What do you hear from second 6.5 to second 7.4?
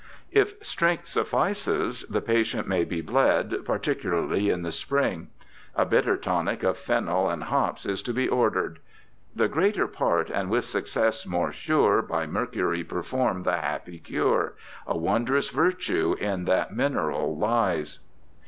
of fennel